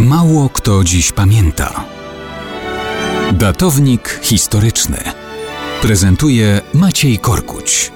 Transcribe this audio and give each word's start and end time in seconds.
Mało 0.00 0.48
kto 0.48 0.84
dziś 0.84 1.12
pamięta. 1.12 1.84
Datownik 3.32 4.20
historyczny 4.22 4.98
prezentuje 5.82 6.60
Maciej 6.74 7.18
Korkuć. 7.18 7.92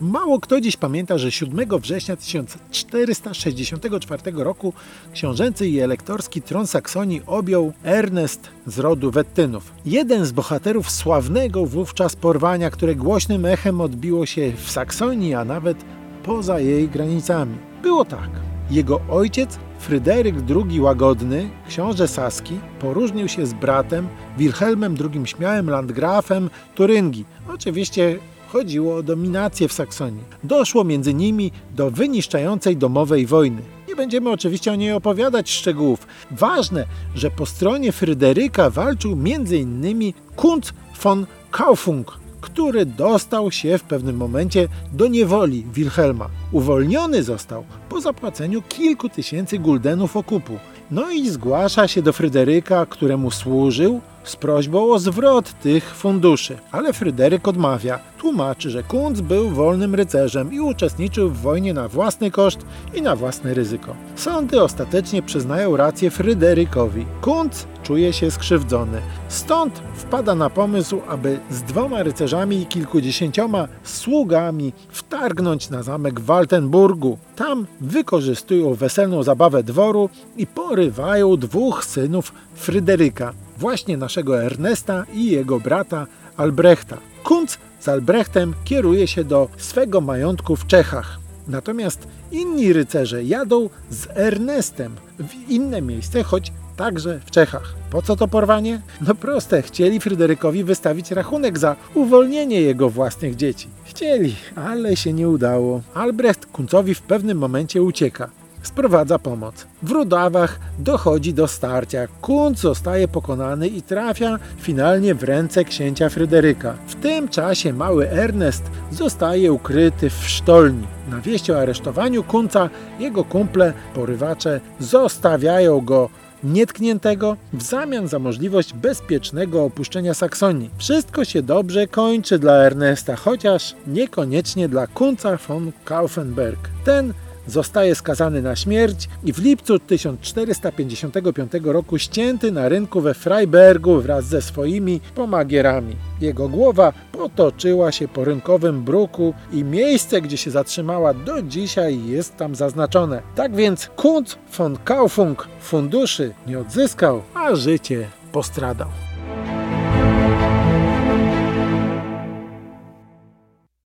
Mało 0.00 0.40
kto 0.40 0.60
dziś 0.60 0.76
pamięta, 0.76 1.18
że 1.18 1.32
7 1.32 1.78
września 1.78 2.16
1464 2.16 4.22
roku 4.34 4.72
książęcy 5.12 5.68
i 5.68 5.80
elektorski 5.80 6.42
tron 6.42 6.66
Saksonii 6.66 7.22
objął 7.26 7.72
Ernest 7.84 8.48
z 8.66 8.78
rodu 8.78 9.10
Wettynów. 9.10 9.72
Jeden 9.86 10.24
z 10.24 10.32
bohaterów 10.32 10.90
sławnego 10.90 11.66
wówczas 11.66 12.16
porwania, 12.16 12.70
które 12.70 12.94
głośnym 12.94 13.46
echem 13.46 13.80
odbiło 13.80 14.26
się 14.26 14.52
w 14.56 14.70
Saksonii, 14.70 15.34
a 15.34 15.44
nawet 15.44 15.84
poza 16.22 16.60
jej 16.60 16.88
granicami. 16.88 17.56
Było 17.82 18.04
tak. 18.04 18.30
Jego 18.70 19.00
ojciec, 19.08 19.58
Fryderyk 19.78 20.34
II 20.48 20.80
Łagodny, 20.80 21.50
książę 21.68 22.08
Saski, 22.08 22.58
poróżnił 22.80 23.28
się 23.28 23.46
z 23.46 23.52
bratem 23.52 24.08
Wilhelmem 24.38 24.96
II 25.00 25.26
Śmiałym 25.26 25.70
Landgrafem 25.70 26.50
Turyngii. 26.74 27.24
Oczywiście 27.48 28.18
chodziło 28.48 28.96
o 28.96 29.02
dominację 29.02 29.68
w 29.68 29.72
Saksonii. 29.72 30.24
Doszło 30.44 30.84
między 30.84 31.14
nimi 31.14 31.52
do 31.76 31.90
wyniszczającej 31.90 32.76
domowej 32.76 33.26
wojny. 33.26 33.62
Nie 33.88 33.96
będziemy 33.96 34.30
oczywiście 34.30 34.72
o 34.72 34.74
niej 34.74 34.92
opowiadać 34.92 35.50
szczegółów. 35.50 36.06
Ważne, 36.30 36.86
że 37.14 37.30
po 37.30 37.46
stronie 37.46 37.92
Fryderyka 37.92 38.70
walczył 38.70 39.12
m.in. 39.12 40.12
Kunz 40.36 40.72
von 41.02 41.26
Kaufung, 41.50 42.18
który 42.40 42.86
dostał 42.86 43.50
się 43.50 43.78
w 43.78 43.82
pewnym 43.82 44.16
momencie 44.16 44.68
do 44.92 45.06
niewoli 45.06 45.66
Wilhelma. 45.74 46.28
Uwolniony 46.52 47.22
został 47.22 47.64
po 47.88 48.00
zapłaceniu 48.00 48.62
kilku 48.62 49.08
tysięcy 49.08 49.58
guldenów 49.58 50.16
okupu. 50.16 50.58
No 50.90 51.10
i 51.10 51.28
zgłasza 51.28 51.88
się 51.88 52.02
do 52.02 52.12
Fryderyka, 52.12 52.86
któremu 52.86 53.30
służył, 53.30 54.00
z 54.24 54.36
prośbą 54.36 54.92
o 54.92 54.98
zwrot 54.98 55.60
tych 55.60 55.94
funduszy. 55.94 56.58
Ale 56.72 56.92
Fryderyk 56.92 57.48
odmawia. 57.48 57.98
Tłumaczy, 58.18 58.70
że 58.70 58.82
Kunz 58.82 59.20
był 59.20 59.50
wolnym 59.50 59.94
rycerzem 59.94 60.52
i 60.52 60.60
uczestniczył 60.60 61.30
w 61.30 61.40
wojnie 61.40 61.74
na 61.74 61.88
własny 61.88 62.30
koszt 62.30 62.58
i 62.94 63.02
na 63.02 63.16
własne 63.16 63.54
ryzyko. 63.54 63.94
Sądy 64.16 64.62
ostatecznie 64.62 65.22
przyznają 65.22 65.76
rację 65.76 66.10
Fryderykowi. 66.10 67.06
Kunz 67.20 67.66
czuje 67.82 68.12
się 68.12 68.30
skrzywdzony. 68.30 69.00
Stąd 69.28 69.82
wpada 69.94 70.34
na 70.34 70.50
pomysł, 70.50 71.00
aby 71.08 71.38
z 71.50 71.62
dwoma 71.62 72.02
rycerzami 72.02 72.62
i 72.62 72.66
kilkudziesięcioma 72.66 73.68
sługami 73.82 74.72
wtargnąć 74.88 75.70
na 75.70 75.82
zamek 75.82 76.20
Waltenburgu. 76.20 77.18
Tam 77.36 77.66
wykorzystują 77.80 78.74
weselną 78.74 79.22
zabawę 79.22 79.62
dworu 79.62 80.08
i 80.36 80.46
porywają 80.46 81.36
dwóch 81.36 81.84
synów 81.84 82.32
Fryderyka, 82.54 83.32
właśnie 83.60 83.96
naszego 83.96 84.42
Ernesta 84.42 85.04
i 85.14 85.30
jego 85.30 85.60
brata 85.60 86.06
Albrechta. 86.36 86.96
Kunz 87.24 87.58
z 87.80 87.88
Albrechtem 87.88 88.54
kieruje 88.64 89.06
się 89.06 89.24
do 89.24 89.48
swego 89.56 90.00
majątku 90.00 90.56
w 90.56 90.66
Czechach. 90.66 91.18
Natomiast 91.48 92.08
inni 92.32 92.72
rycerze 92.72 93.24
jadą 93.24 93.70
z 93.90 94.06
Ernestem 94.16 94.96
w 95.18 95.50
inne 95.50 95.82
miejsce, 95.82 96.22
choć 96.22 96.52
także 96.76 97.20
w 97.26 97.30
Czechach. 97.30 97.74
Po 97.90 98.02
co 98.02 98.16
to 98.16 98.28
porwanie? 98.28 98.80
No 99.00 99.14
proste, 99.14 99.62
chcieli 99.62 100.00
Fryderykowi 100.00 100.64
wystawić 100.64 101.10
rachunek 101.10 101.58
za 101.58 101.76
uwolnienie 101.94 102.60
jego 102.60 102.90
własnych 102.90 103.36
dzieci. 103.36 103.68
Chcieli, 103.84 104.36
ale 104.56 104.96
się 104.96 105.12
nie 105.12 105.28
udało. 105.28 105.80
Albrecht 105.94 106.46
Kuncowi 106.46 106.94
w 106.94 107.02
pewnym 107.02 107.38
momencie 107.38 107.82
ucieka 107.82 108.30
sprowadza 108.62 109.18
pomoc. 109.18 109.66
W 109.82 109.90
Rudawach 109.90 110.60
dochodzi 110.78 111.34
do 111.34 111.48
starcia. 111.48 112.06
Kunc 112.20 112.60
zostaje 112.60 113.08
pokonany 113.08 113.68
i 113.68 113.82
trafia 113.82 114.38
finalnie 114.58 115.14
w 115.14 115.22
ręce 115.22 115.64
księcia 115.64 116.08
Fryderyka. 116.08 116.74
W 116.86 116.94
tym 116.94 117.28
czasie 117.28 117.72
mały 117.72 118.10
Ernest 118.10 118.62
zostaje 118.90 119.52
ukryty 119.52 120.10
w 120.10 120.28
sztolni. 120.28 120.86
Na 121.10 121.20
wieść 121.20 121.50
o 121.50 121.60
aresztowaniu 121.60 122.22
Kunca 122.22 122.70
jego 122.98 123.24
kumple, 123.24 123.72
porywacze, 123.94 124.60
zostawiają 124.80 125.80
go 125.80 126.08
nietkniętego 126.44 127.36
w 127.52 127.62
zamian 127.62 128.08
za 128.08 128.18
możliwość 128.18 128.74
bezpiecznego 128.74 129.64
opuszczenia 129.64 130.14
Saksonii. 130.14 130.70
Wszystko 130.78 131.24
się 131.24 131.42
dobrze 131.42 131.86
kończy 131.86 132.38
dla 132.38 132.52
Ernesta, 132.52 133.16
chociaż 133.16 133.74
niekoniecznie 133.86 134.68
dla 134.68 134.86
Kunca 134.86 135.36
von 135.48 135.72
Kaufenberg. 135.84 136.68
Ten 136.84 137.14
zostaje 137.50 137.94
skazany 137.94 138.42
na 138.42 138.56
śmierć 138.56 139.08
i 139.24 139.32
w 139.32 139.38
lipcu 139.38 139.78
1455 139.78 141.52
roku 141.64 141.98
ścięty 141.98 142.52
na 142.52 142.68
rynku 142.68 143.00
we 143.00 143.14
Freibergu 143.14 144.00
wraz 144.00 144.24
ze 144.24 144.42
swoimi 144.42 145.00
pomagierami. 145.14 145.96
Jego 146.20 146.48
głowa 146.48 146.92
potoczyła 147.12 147.92
się 147.92 148.08
po 148.08 148.24
rynkowym 148.24 148.82
bruku 148.82 149.34
i 149.52 149.64
miejsce, 149.64 150.20
gdzie 150.20 150.36
się 150.36 150.50
zatrzymała 150.50 151.14
do 151.14 151.42
dzisiaj 151.42 152.06
jest 152.06 152.36
tam 152.36 152.54
zaznaczone. 152.54 153.22
Tak 153.34 153.56
więc 153.56 153.90
Kunz 153.96 154.38
von 154.56 154.78
Kaufung 154.84 155.48
funduszy 155.60 156.34
nie 156.46 156.58
odzyskał, 156.58 157.22
a 157.34 157.54
życie 157.54 158.08
postradał. 158.32 158.88